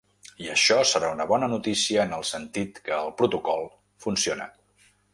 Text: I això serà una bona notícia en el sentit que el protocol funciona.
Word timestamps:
I 0.43 0.47
això 0.53 0.77
serà 0.91 1.11
una 1.17 1.27
bona 1.33 1.51
notícia 1.51 2.07
en 2.07 2.17
el 2.21 2.27
sentit 2.31 2.83
que 2.89 2.97
el 3.05 3.15
protocol 3.23 3.73
funciona. 4.09 4.53